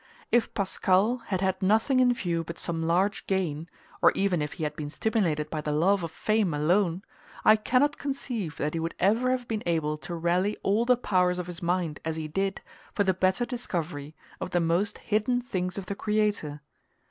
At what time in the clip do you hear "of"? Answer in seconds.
6.01-6.09, 11.37-11.45, 14.39-14.49, 15.77-15.85